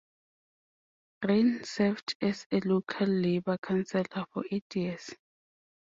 [1.23, 5.13] Ryan served as a local Labour Councillor for eight years.